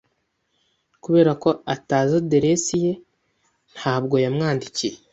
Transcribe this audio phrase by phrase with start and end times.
[1.03, 2.93] Kubera ko atazi aderesi ye,
[3.75, 4.95] ntabwo yamwandikiye.